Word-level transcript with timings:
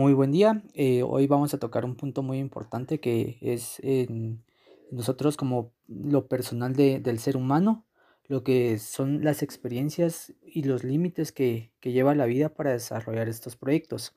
Muy 0.00 0.14
buen 0.14 0.32
día. 0.32 0.62
Eh, 0.72 1.02
hoy 1.02 1.26
vamos 1.26 1.52
a 1.52 1.58
tocar 1.58 1.84
un 1.84 1.94
punto 1.94 2.22
muy 2.22 2.38
importante 2.38 3.00
que 3.00 3.36
es 3.42 3.80
en 3.80 4.42
nosotros 4.90 5.36
como 5.36 5.74
lo 5.88 6.26
personal 6.26 6.74
de- 6.74 7.00
del 7.00 7.18
ser 7.18 7.36
humano, 7.36 7.84
lo 8.26 8.42
que 8.42 8.78
son 8.78 9.22
las 9.22 9.42
experiencias 9.42 10.32
y 10.42 10.62
los 10.62 10.84
límites 10.84 11.32
que, 11.32 11.74
que 11.80 11.92
lleva 11.92 12.14
la 12.14 12.24
vida 12.24 12.48
para 12.48 12.70
desarrollar 12.72 13.28
estos 13.28 13.56
proyectos. 13.56 14.16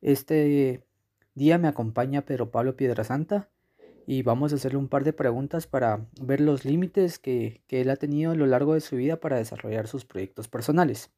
Este 0.00 0.84
día 1.36 1.56
me 1.58 1.68
acompaña 1.68 2.22
Pedro 2.26 2.50
Pablo 2.50 2.74
Piedrasanta 2.76 3.48
y 4.08 4.22
vamos 4.22 4.52
a 4.52 4.56
hacerle 4.56 4.78
un 4.78 4.88
par 4.88 5.04
de 5.04 5.12
preguntas 5.12 5.68
para 5.68 6.08
ver 6.20 6.40
los 6.40 6.64
límites 6.64 7.20
que, 7.20 7.62
que 7.68 7.80
él 7.80 7.90
ha 7.90 7.96
tenido 7.96 8.32
a 8.32 8.34
lo 8.34 8.46
largo 8.46 8.74
de 8.74 8.80
su 8.80 8.96
vida 8.96 9.20
para 9.20 9.36
desarrollar 9.36 9.86
sus 9.86 10.04
proyectos 10.04 10.48
personales. 10.48 11.12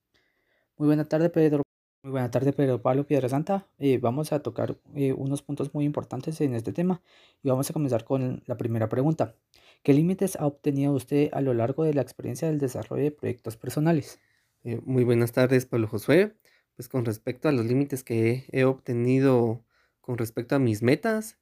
Muy 0.76 0.88
buena 0.88 1.08
tarde, 1.08 1.30
Pedro. 1.30 1.62
Muy 2.08 2.12
buena 2.12 2.30
tarde, 2.30 2.54
Pedro 2.54 2.80
Pablo 2.80 3.06
Piedrasanta. 3.06 3.66
Eh, 3.78 3.98
vamos 3.98 4.32
a 4.32 4.40
tocar 4.40 4.78
eh, 4.94 5.12
unos 5.12 5.42
puntos 5.42 5.74
muy 5.74 5.84
importantes 5.84 6.40
en 6.40 6.54
este 6.54 6.72
tema 6.72 7.02
y 7.42 7.50
vamos 7.50 7.68
a 7.68 7.74
comenzar 7.74 8.04
con 8.04 8.42
la 8.46 8.56
primera 8.56 8.88
pregunta. 8.88 9.34
¿Qué 9.82 9.92
límites 9.92 10.36
ha 10.36 10.46
obtenido 10.46 10.92
usted 10.92 11.28
a 11.34 11.42
lo 11.42 11.52
largo 11.52 11.84
de 11.84 11.92
la 11.92 12.00
experiencia 12.00 12.48
del 12.48 12.58
desarrollo 12.60 13.02
de 13.02 13.10
proyectos 13.10 13.58
personales? 13.58 14.20
Eh, 14.64 14.80
muy 14.86 15.04
buenas 15.04 15.32
tardes, 15.32 15.66
Pablo 15.66 15.86
Josué. 15.86 16.34
Pues 16.76 16.88
con 16.88 17.04
respecto 17.04 17.50
a 17.50 17.52
los 17.52 17.66
límites 17.66 18.04
que 18.04 18.46
he 18.52 18.64
obtenido 18.64 19.62
con 20.00 20.16
respecto 20.16 20.54
a 20.54 20.58
mis 20.58 20.82
metas, 20.82 21.36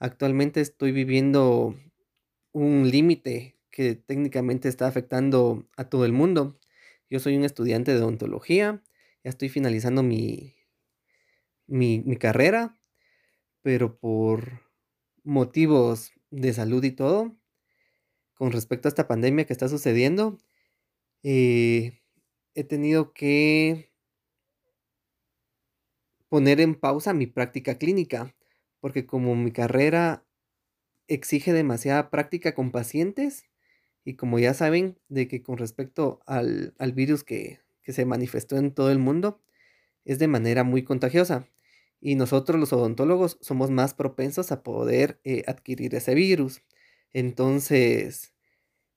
actualmente 0.00 0.60
estoy 0.60 0.92
viviendo 0.92 1.74
un 2.52 2.90
límite 2.90 3.56
que 3.70 3.94
técnicamente 3.94 4.68
está 4.68 4.86
afectando 4.86 5.66
a 5.78 5.84
todo 5.84 6.04
el 6.04 6.12
mundo. 6.12 6.58
Yo 7.08 7.20
soy 7.20 7.38
un 7.38 7.44
estudiante 7.44 7.94
de 7.94 8.02
odontología, 8.02 8.82
ya 9.24 9.30
estoy 9.30 9.48
finalizando 9.48 10.02
mi, 10.02 10.54
mi, 11.66 12.16
carrera, 12.16 12.78
pero 13.62 13.98
por 13.98 14.62
motivos 15.22 16.12
de 16.30 16.52
salud 16.52 16.82
y 16.84 16.92
todo, 16.92 17.36
con 18.34 18.52
respecto 18.52 18.88
a 18.88 18.90
esta 18.90 19.08
pandemia 19.08 19.44
que 19.46 19.52
está 19.52 19.68
sucediendo, 19.68 20.38
eh, 21.22 22.00
he 22.54 22.64
tenido 22.64 23.12
que 23.12 23.92
poner 26.28 26.60
en 26.60 26.74
pausa 26.74 27.12
mi 27.12 27.26
práctica 27.26 27.76
clínica, 27.76 28.34
porque 28.80 29.06
como 29.06 29.34
mi 29.36 29.52
carrera 29.52 30.24
exige 31.08 31.52
demasiada 31.52 32.10
práctica 32.10 32.54
con 32.54 32.70
pacientes, 32.70 33.44
y 34.04 34.14
como 34.16 34.38
ya 34.38 34.54
saben, 34.54 34.98
de 35.08 35.28
que 35.28 35.42
con 35.42 35.58
respecto 35.58 36.20
al, 36.26 36.74
al 36.78 36.92
virus 36.92 37.22
que, 37.22 37.60
que 37.90 37.94
se 37.94 38.04
manifestó 38.06 38.56
en 38.56 38.72
todo 38.72 38.92
el 38.92 39.00
mundo, 39.00 39.42
es 40.04 40.20
de 40.20 40.28
manera 40.28 40.62
muy 40.62 40.84
contagiosa. 40.84 41.48
Y 42.00 42.14
nosotros 42.14 42.60
los 42.60 42.72
odontólogos 42.72 43.36
somos 43.40 43.70
más 43.72 43.94
propensos 43.94 44.52
a 44.52 44.62
poder 44.62 45.20
eh, 45.24 45.42
adquirir 45.48 45.92
ese 45.96 46.14
virus. 46.14 46.62
Entonces, 47.12 48.32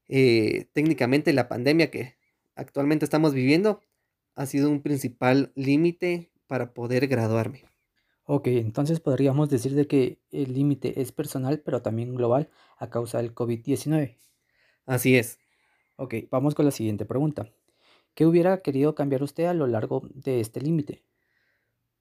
eh, 0.07 0.67
técnicamente 0.73 1.33
la 1.33 1.49
pandemia 1.49 1.89
que 1.89 2.17
actualmente 2.55 3.03
estamos 3.03 3.33
viviendo 3.33 3.81
ha 4.35 4.45
sido 4.45 4.69
un 4.69 4.83
principal 4.83 5.51
límite 5.55 6.31
para 6.45 6.75
poder 6.75 7.07
graduarme. 7.07 7.65
Ok, 8.25 8.45
entonces 8.47 8.99
podríamos 8.99 9.49
decir 9.49 9.73
de 9.73 9.87
que 9.87 10.19
el 10.29 10.53
límite 10.53 11.01
es 11.01 11.11
personal, 11.11 11.61
pero 11.61 11.81
también 11.81 12.13
global 12.13 12.51
a 12.77 12.91
causa 12.91 13.17
del 13.17 13.33
COVID-19. 13.33 14.17
Así 14.85 15.17
es. 15.17 15.39
Ok, 15.95 16.13
vamos 16.29 16.53
con 16.53 16.65
la 16.65 16.71
siguiente 16.71 17.05
pregunta. 17.05 17.49
¿Qué 18.15 18.25
hubiera 18.25 18.61
querido 18.61 18.95
cambiar 18.95 19.23
usted 19.23 19.45
a 19.45 19.53
lo 19.53 19.67
largo 19.67 20.07
de 20.13 20.39
este 20.39 20.61
límite? 20.61 21.03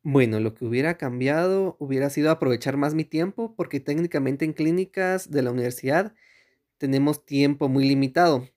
Bueno, 0.02 0.40
lo 0.40 0.54
que 0.54 0.64
hubiera 0.64 0.98
cambiado 0.98 1.76
hubiera 1.78 2.10
sido 2.10 2.30
aprovechar 2.30 2.76
más 2.76 2.94
mi 2.94 3.04
tiempo, 3.04 3.54
porque 3.56 3.80
técnicamente 3.80 4.44
en 4.44 4.52
clínicas 4.52 5.30
de 5.30 5.42
la 5.42 5.52
universidad 5.52 6.14
tenemos 6.78 7.24
tiempo 7.24 7.68
muy 7.68 7.88
limitado 7.88 8.48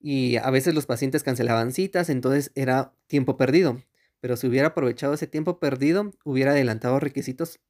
y 0.00 0.36
a 0.36 0.50
veces 0.50 0.74
los 0.74 0.86
pacientes 0.86 1.22
cancelaban 1.22 1.72
citas, 1.72 2.08
entonces 2.08 2.50
era 2.54 2.94
tiempo 3.06 3.36
perdido. 3.36 3.82
Pero 4.20 4.36
si 4.36 4.46
hubiera 4.46 4.68
aprovechado 4.68 5.14
ese 5.14 5.26
tiempo 5.26 5.58
perdido, 5.58 6.12
hubiera 6.24 6.52
adelantado 6.52 6.98
requisitos 7.00 7.60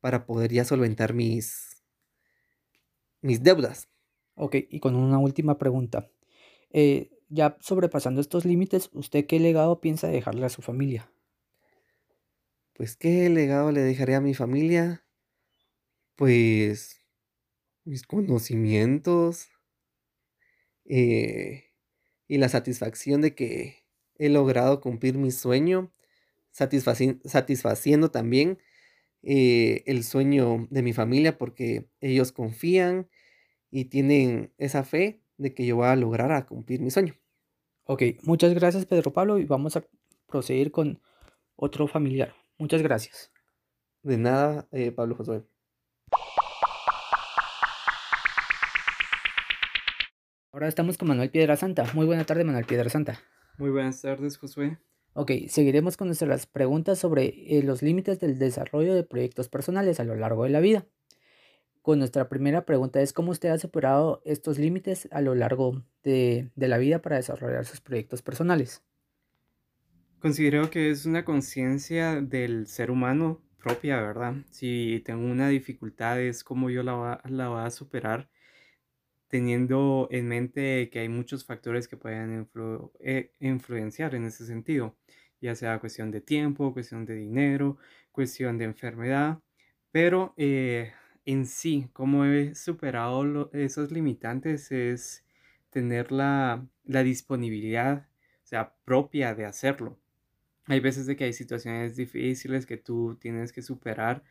para 0.00 0.26
poder 0.26 0.52
ya 0.52 0.64
solventar 0.64 1.14
mis, 1.14 1.82
mis 3.20 3.42
deudas. 3.42 3.88
Ok, 4.34 4.54
y 4.70 4.78
con 4.78 4.94
una 4.94 5.18
última 5.18 5.58
pregunta. 5.58 6.08
Eh, 6.70 7.10
ya 7.28 7.56
sobrepasando 7.60 8.20
estos 8.20 8.44
límites, 8.44 8.90
¿usted 8.92 9.26
qué 9.26 9.40
legado 9.40 9.80
piensa 9.80 10.08
dejarle 10.08 10.46
a 10.46 10.50
su 10.50 10.62
familia? 10.62 11.10
Pues, 12.72 12.96
¿qué 12.96 13.28
legado 13.28 13.72
le 13.72 13.82
dejaré 13.82 14.14
a 14.14 14.22
mi 14.22 14.32
familia? 14.32 15.04
Pues, 16.16 17.02
mis 17.84 18.04
conocimientos 18.06 19.48
eh, 20.84 21.64
y 22.28 22.38
la 22.38 22.48
satisfacción 22.48 23.20
de 23.20 23.34
que 23.34 23.84
he 24.16 24.28
logrado 24.30 24.80
cumplir 24.80 25.18
mi 25.18 25.30
sueño, 25.30 25.92
satisfaci- 26.54 27.20
satisfaciendo 27.26 28.10
también 28.10 28.58
eh, 29.22 29.84
el 29.86 30.04
sueño 30.04 30.68
de 30.70 30.82
mi 30.82 30.94
familia 30.94 31.38
porque 31.38 31.88
ellos 32.00 32.32
confían 32.32 33.10
y 33.70 33.86
tienen 33.86 34.54
esa 34.58 34.84
fe 34.84 35.22
de 35.38 35.54
que 35.54 35.64
yo 35.64 35.76
voy 35.76 35.86
a 35.86 35.96
lograr 35.96 36.30
a 36.32 36.44
cumplir 36.44 36.80
mi 36.80 36.90
sueño. 36.90 37.14
Ok, 37.84 38.02
muchas 38.24 38.52
gracias 38.52 38.84
Pedro 38.84 39.12
Pablo 39.12 39.38
y 39.38 39.44
vamos 39.44 39.76
a 39.76 39.84
proseguir 40.26 40.70
con 40.70 41.00
otro 41.56 41.88
familiar. 41.88 42.34
Muchas 42.58 42.82
gracias. 42.82 43.32
De 44.02 44.18
nada, 44.18 44.68
eh, 44.72 44.92
Pablo 44.92 45.14
Josué. 45.14 45.44
Ahora 50.52 50.68
estamos 50.68 50.98
con 50.98 51.08
Manuel 51.08 51.30
Piedrasanta. 51.30 51.84
Muy 51.94 52.04
buena 52.04 52.24
tarde, 52.24 52.44
Manuel 52.44 52.66
Piedrasanta. 52.66 53.20
Muy 53.58 53.70
buenas 53.70 54.02
tardes, 54.02 54.38
Josué. 54.38 54.78
Ok, 55.12 55.32
seguiremos 55.48 55.96
con 55.96 56.08
nuestras 56.08 56.46
preguntas 56.46 56.98
sobre 56.98 57.58
eh, 57.58 57.62
los 57.62 57.82
límites 57.82 58.20
del 58.20 58.38
desarrollo 58.38 58.94
de 58.94 59.04
proyectos 59.04 59.48
personales 59.48 59.98
a 60.00 60.04
lo 60.04 60.14
largo 60.14 60.44
de 60.44 60.50
la 60.50 60.60
vida. 60.60 60.86
Con 61.88 62.00
nuestra 62.00 62.28
primera 62.28 62.66
pregunta 62.66 63.00
es 63.00 63.14
cómo 63.14 63.30
usted 63.30 63.48
ha 63.48 63.56
superado 63.56 64.20
estos 64.26 64.58
límites 64.58 65.08
a 65.10 65.22
lo 65.22 65.34
largo 65.34 65.86
de, 66.02 66.50
de 66.54 66.68
la 66.68 66.76
vida 66.76 67.00
para 67.00 67.16
desarrollar 67.16 67.64
sus 67.64 67.80
proyectos 67.80 68.20
personales. 68.20 68.84
Considero 70.20 70.68
que 70.70 70.90
es 70.90 71.06
una 71.06 71.24
conciencia 71.24 72.20
del 72.20 72.66
ser 72.66 72.90
humano 72.90 73.40
propia, 73.56 74.00
¿verdad? 74.02 74.34
Si 74.50 75.02
tengo 75.04 75.26
una 75.26 75.48
dificultad 75.48 76.20
es 76.20 76.44
cómo 76.44 76.70
yo 76.70 76.82
la 76.82 76.92
va, 76.92 77.22
la 77.24 77.48
va 77.48 77.64
a 77.66 77.70
superar 77.70 78.28
teniendo 79.28 80.08
en 80.10 80.28
mente 80.28 80.88
que 80.90 81.00
hay 81.00 81.08
muchos 81.08 81.44
factores 81.44 81.88
que 81.88 81.96
pueden 81.96 82.46
influ- 82.46 82.92
eh, 83.00 83.32
influenciar 83.40 84.14
en 84.14 84.24
ese 84.24 84.46
sentido, 84.46 84.96
ya 85.40 85.54
sea 85.54 85.78
cuestión 85.80 86.10
de 86.10 86.20
tiempo, 86.20 86.72
cuestión 86.72 87.04
de 87.04 87.14
dinero, 87.14 87.78
cuestión 88.12 88.58
de 88.58 88.64
enfermedad, 88.64 89.40
pero 89.90 90.34
eh, 90.36 90.92
en 91.26 91.46
sí, 91.46 91.88
cómo 91.92 92.24
he 92.24 92.54
superado 92.54 93.50
esos 93.52 93.90
limitantes 93.92 94.72
es 94.72 95.24
tener 95.70 96.12
la, 96.12 96.66
la 96.84 97.02
disponibilidad, 97.02 98.08
o 98.44 98.46
sea, 98.46 98.74
propia 98.84 99.34
de 99.34 99.44
hacerlo. 99.46 99.98
Hay 100.66 100.80
veces 100.80 101.06
de 101.06 101.16
que 101.16 101.24
hay 101.24 101.32
situaciones 101.32 101.96
difíciles 101.96 102.66
que 102.66 102.76
tú 102.76 103.16
tienes 103.20 103.52
que 103.52 103.62
superar 103.62 104.22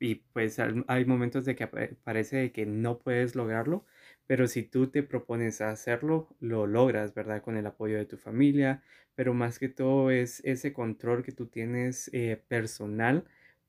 y 0.00 0.16
pues 0.16 0.58
hay 0.58 1.04
momentos 1.06 1.44
de 1.44 1.54
que 1.56 1.66
parece 1.68 2.36
de 2.38 2.52
que 2.52 2.66
no 2.66 2.98
puedes 2.98 3.34
lograrlo, 3.36 3.86
pero 4.26 4.46
si 4.48 4.62
tú 4.64 4.88
te 4.90 5.02
propones 5.02 5.60
hacerlo, 5.60 6.36
lo 6.40 6.66
logras, 6.66 7.14
¿verdad? 7.14 7.42
Con 7.42 7.56
el 7.56 7.66
apoyo 7.66 7.96
de 7.96 8.06
tu 8.06 8.16
familia, 8.18 8.82
pero 9.14 9.34
más 9.34 9.58
que 9.58 9.68
todo 9.68 10.10
es 10.10 10.40
ese 10.44 10.72
control 10.72 11.22
que 11.24 11.32
tú 11.32 11.46
tienes 11.46 12.10
eh, 12.12 12.42
personal 12.48 13.24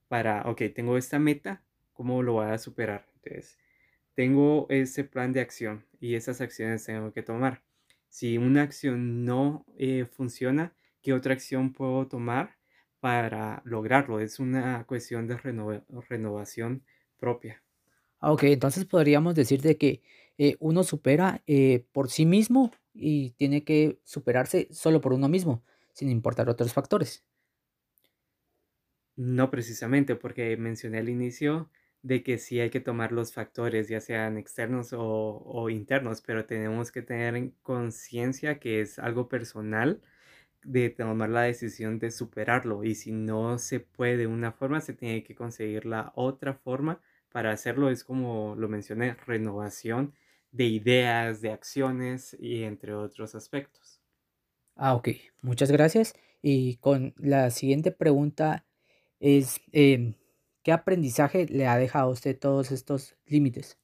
para, 0.07 0.43
ok, 0.49 0.61
tengo 0.75 0.97
esta 0.97 1.19
meta, 1.19 1.63
¿cómo 1.95 2.23
lo 2.23 2.33
voy 2.35 2.47
a 2.47 2.59
superar? 2.59 3.07
Entonces, 3.15 3.59
tengo 4.15 4.67
ese 4.69 5.03
plan 5.03 5.33
de 5.33 5.41
acción 5.41 5.87
y 5.99 6.15
esas 6.15 6.41
acciones 6.41 6.85
tengo 6.85 7.13
que 7.13 7.23
tomar. 7.23 7.63
Si 8.09 8.37
una 8.37 8.63
acción 8.63 9.25
no 9.25 9.65
eh, 9.77 10.05
funciona, 10.05 10.75
¿qué 11.01 11.13
otra 11.13 11.33
acción 11.33 11.73
puedo 11.73 12.07
tomar 12.07 12.57
para 12.99 13.61
lograrlo? 13.65 14.19
Es 14.19 14.39
una 14.39 14.85
cuestión 14.85 15.27
de 15.27 15.37
renova- 15.37 15.85
renovación 16.09 16.85
propia. 17.17 17.63
Ah, 18.19 18.31
Ok, 18.31 18.43
entonces 18.43 18.85
podríamos 18.85 19.35
decir 19.35 19.61
de 19.61 19.77
que 19.77 20.01
eh, 20.37 20.55
uno 20.59 20.83
supera 20.83 21.43
eh, 21.47 21.85
por 21.91 22.09
sí 22.09 22.25
mismo 22.25 22.71
y 22.93 23.31
tiene 23.31 23.63
que 23.63 23.99
superarse 24.03 24.67
solo 24.71 25.01
por 25.01 25.13
uno 25.13 25.27
mismo, 25.29 25.63
sin 25.93 26.09
importar 26.09 26.49
otros 26.49 26.73
factores. 26.73 27.25
No 29.17 29.49
precisamente, 29.49 30.15
porque 30.15 30.55
mencioné 30.57 30.99
al 30.99 31.09
inicio 31.09 31.69
de 32.05 32.23
que 32.23 32.37
sí 32.37 32.59
hay 32.59 32.69
que 32.69 32.79
tomar 32.81 33.11
los 33.11 33.33
factores, 33.33 33.89
ya 33.89 33.99
sean 34.01 34.37
externos 34.37 34.93
o, 34.93 35.01
o 35.45 35.69
internos, 35.71 36.21
pero 36.21 36.45
tenemos 36.45 36.91
que 36.91 37.01
tener 37.01 37.35
en 37.35 37.51
conciencia 37.63 38.59
que 38.59 38.81
es 38.81 38.99
algo 38.99 39.27
personal 39.29 40.01
de 40.63 40.89
tomar 40.89 41.29
la 41.29 41.43
decisión 41.43 41.99
de 41.99 42.11
superarlo 42.11 42.83
y 42.83 42.95
si 42.95 43.11
no 43.11 43.57
se 43.59 43.79
puede 43.79 44.17
de 44.17 44.27
una 44.27 44.51
forma, 44.51 44.81
se 44.81 44.93
tiene 44.93 45.23
que 45.23 45.35
conseguir 45.35 45.85
la 45.85 46.11
otra 46.15 46.55
forma 46.55 47.01
para 47.31 47.51
hacerlo. 47.51 47.89
Es 47.89 48.03
como 48.03 48.55
lo 48.57 48.67
mencioné, 48.69 49.15
renovación 49.27 50.13
de 50.51 50.65
ideas, 50.65 51.41
de 51.41 51.51
acciones 51.51 52.35
y 52.39 52.63
entre 52.63 52.93
otros 52.95 53.35
aspectos. 53.35 54.01
Ah, 54.75 54.93
ok, 54.95 55.09
muchas 55.41 55.71
gracias. 55.71 56.13
Y 56.41 56.77
con 56.77 57.13
la 57.17 57.49
siguiente 57.51 57.91
pregunta 57.91 58.65
es, 59.19 59.61
em, 59.71 60.15
¿qué 60.65 60.71
aprendizaje 60.71 61.45
le 61.45 61.67
ha 61.67 61.77
dejado 61.77 62.09
a 62.09 62.11
usted 62.11 62.37
todos 62.37 62.71
estos 62.71 63.15
límites? 63.27 63.77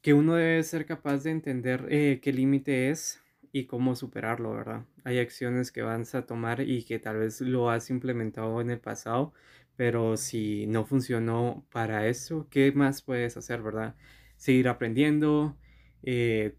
Que 0.00 0.14
uno 0.14 0.36
debe 0.36 0.62
ser 0.62 0.86
capaz 0.86 1.24
de 1.24 1.32
entender 1.32 1.88
eh, 1.90 2.20
qué 2.22 2.32
límite 2.32 2.90
es 2.90 3.20
y 3.50 3.66
cómo 3.66 3.96
superarlo, 3.96 4.52
¿verdad? 4.52 4.84
Hay 5.02 5.18
acciones 5.18 5.72
que 5.72 5.82
vas 5.82 6.14
a 6.14 6.26
tomar 6.26 6.60
y 6.60 6.84
que 6.84 7.00
tal 7.00 7.18
vez 7.18 7.40
lo 7.40 7.70
has 7.70 7.90
implementado 7.90 8.60
en 8.60 8.70
el 8.70 8.78
pasado, 8.78 9.32
pero 9.74 10.16
si 10.16 10.66
no 10.68 10.86
funcionó 10.86 11.66
para 11.72 12.06
eso, 12.06 12.46
¿qué 12.48 12.70
más 12.70 13.02
puedes 13.02 13.36
hacer, 13.36 13.62
verdad? 13.62 13.96
Seguir 14.36 14.68
aprendiendo, 14.68 15.56
eh, 16.04 16.54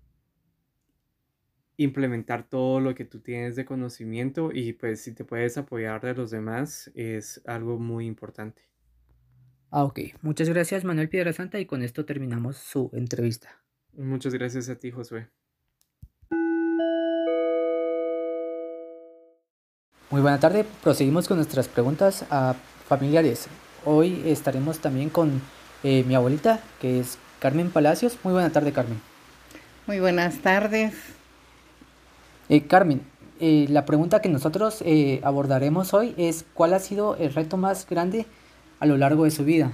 implementar 1.78 2.48
todo 2.48 2.80
lo 2.80 2.96
que 2.96 3.06
tú 3.06 3.20
tienes 3.20 3.56
de 3.56 3.66
conocimiento 3.66 4.52
y 4.54 4.74
pues 4.74 5.02
si 5.02 5.14
te 5.14 5.26
puedes 5.26 5.58
apoyar 5.58 6.02
de 6.02 6.14
los 6.14 6.32
demás 6.32 6.92
es 6.96 7.42
algo 7.46 7.80
muy 7.80 8.06
importante. 8.06 8.62
Ah, 9.72 9.84
ok. 9.84 10.00
Muchas 10.22 10.50
gracias 10.50 10.84
Manuel 10.84 11.10
Piedrasanta 11.10 11.60
y 11.60 11.66
con 11.66 11.82
esto 11.82 12.06
terminamos 12.06 12.58
su 12.58 12.92
entrevista. 12.94 13.50
Muchas 13.96 14.34
gracias 14.34 14.70
a 14.70 14.76
ti, 14.76 14.92
Josué. 14.92 15.28
Muy 20.10 20.22
buena 20.22 20.40
tarde. 20.40 20.64
Proseguimos 20.84 21.28
con 21.28 21.38
nuestras 21.38 21.68
preguntas 21.68 22.26
a 22.30 22.56
familiares. 22.88 23.48
Hoy 23.84 24.22
estaremos 24.26 24.80
también 24.80 25.10
con 25.10 25.42
eh, 25.84 26.04
mi 26.04 26.14
abuelita, 26.14 26.60
que 26.80 27.00
es 27.00 27.18
Carmen 27.40 27.72
Palacios. 27.72 28.18
Muy 28.24 28.34
buena 28.34 28.52
tarde, 28.52 28.72
Carmen. 28.72 29.02
Muy 29.88 30.00
buenas 30.00 30.40
tardes. 30.40 30.94
Eh, 32.54 32.68
Carmen, 32.68 33.02
eh, 33.40 33.66
la 33.68 33.84
pregunta 33.84 34.22
que 34.22 34.30
nosotros 34.30 34.84
abordaremos 35.24 35.92
hoy 35.96 36.14
es 36.20 36.46
¿cuál 36.54 36.76
ha 36.76 36.80
sido 36.80 37.16
el 37.16 37.34
reto 37.34 37.58
más 37.58 37.88
grande 37.90 38.28
a 38.80 38.86
lo 38.86 38.96
largo 38.96 39.24
de 39.24 39.32
su 39.32 39.44
vida? 39.44 39.72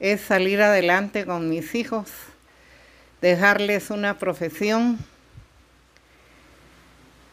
Es 0.00 0.22
salir 0.22 0.60
adelante 0.60 1.24
con 1.24 1.48
mis 1.48 1.76
hijos, 1.76 2.10
dejarles 3.20 3.90
una 3.90 4.18
profesión, 4.18 4.98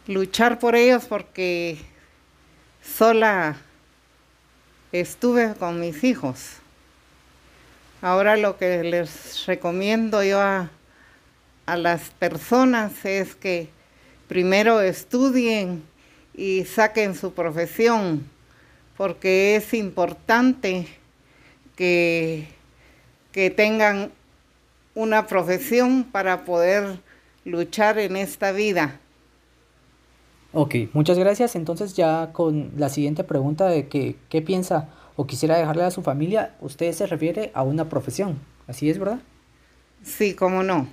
luchar 0.05 0.59
por 0.59 0.75
ellos 0.75 1.05
porque 1.05 1.79
sola 2.83 3.57
estuve 4.91 5.55
con 5.55 5.79
mis 5.79 6.03
hijos. 6.03 6.57
Ahora 7.99 8.37
lo 8.37 8.57
que 8.57 8.83
les 8.83 9.43
recomiendo 9.47 10.21
yo 10.21 10.39
a, 10.39 10.69
las 11.65 12.11
personas 12.11 13.05
es 13.05 13.33
que 13.33 13.73
primero 14.27 14.81
estudien 14.81 15.83
y 16.33 16.65
saquen 16.65 17.15
su 17.15 17.33
profesión, 17.33 18.27
porque 18.97 19.55
es 19.55 19.73
importante 19.73 20.87
que, 21.75 22.47
que 23.31 23.49
tengan 23.49 24.11
una 24.93 25.27
profesión 25.27 26.03
para 26.03 26.45
poder 26.45 26.99
luchar 27.43 27.99
en 27.99 28.15
esta 28.15 28.51
vida. 28.51 28.99
Ok, 30.53 30.75
muchas 30.93 31.19
gracias. 31.19 31.55
Entonces 31.55 31.95
ya 31.95 32.31
con 32.31 32.71
la 32.77 32.87
siguiente 32.89 33.25
pregunta 33.25 33.67
de 33.67 33.89
que, 33.89 34.15
qué 34.29 34.41
piensa 34.41 34.89
o 35.17 35.27
quisiera 35.27 35.57
dejarle 35.57 35.83
a 35.83 35.91
su 35.91 36.01
familia, 36.01 36.55
usted 36.61 36.91
se 36.93 37.07
refiere 37.07 37.51
a 37.53 37.63
una 37.63 37.89
profesión. 37.89 38.39
¿Así 38.67 38.89
es, 38.89 38.97
verdad? 38.97 39.19
Sí, 40.01 40.33
cómo 40.33 40.63
no. 40.63 40.87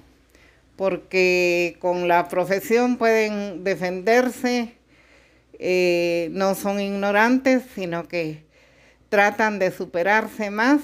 Porque 0.77 1.77
con 1.81 2.09
la 2.09 2.29
profesión 2.29 2.97
pueden 2.97 3.63
defenderse, 3.65 4.75
eh, 5.59 6.29
no 6.33 6.55
son 6.55 6.81
ignorantes, 6.81 7.63
sino 7.75 8.09
que 8.09 8.45
tratan 9.09 9.59
de 9.59 9.71
superarse 9.71 10.51
más 10.51 10.81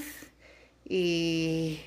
y 0.88 1.80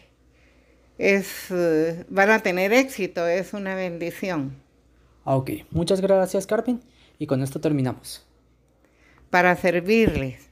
es, 0.98 1.52
eh, 1.52 2.06
van 2.10 2.32
a 2.32 2.40
tener 2.40 2.74
éxito, 2.74 3.28
es 3.28 3.54
una 3.54 3.76
bendición. 3.76 4.56
Ah, 5.24 5.36
ok, 5.36 5.52
muchas 5.70 6.02
gracias 6.02 6.48
Carmen 6.48 6.82
y 7.18 7.28
con 7.28 7.44
esto 7.44 7.62
terminamos. 7.62 8.28
Para 9.30 9.56
servirles. 9.56 10.50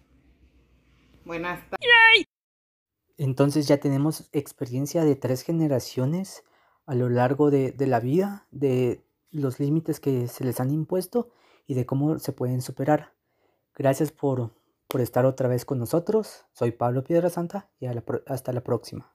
Buenas 1.25 1.60
tardes. 1.69 2.25
Entonces 3.18 3.68
ya 3.68 3.78
tenemos 3.78 4.30
experiencia 4.31 5.04
de 5.04 5.16
tres 5.16 5.44
generaciones 5.44 6.44
a 6.89 6.95
lo 6.95 7.07
largo 7.07 7.51
de, 7.51 7.71
de 7.71 7.86
la 7.86 8.00
vida, 8.00 8.47
de 8.50 9.06
los 9.30 9.59
límites 9.59 10.00
que 10.00 10.27
se 10.27 10.44
les 10.44 10.59
han 10.59 10.71
impuesto 10.71 11.30
y 11.68 11.75
de 11.75 11.86
cómo 11.86 12.18
se 12.18 12.31
pueden 12.31 12.63
superar. 12.63 13.13
Gracias 13.75 14.12
por, 14.12 14.56
por 14.88 15.00
estar 15.00 15.27
otra 15.27 15.47
vez 15.47 15.65
con 15.65 15.77
nosotros. 15.77 16.45
Soy 16.51 16.71
Pablo 16.71 17.03
Piedra 17.03 17.30
Santa 17.30 17.69
y 17.80 17.86
hasta 18.25 18.53
la 18.53 18.62
próxima. 18.62 19.13